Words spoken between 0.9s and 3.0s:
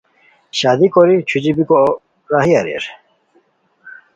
کوری چھوچی بیکو راہی اریر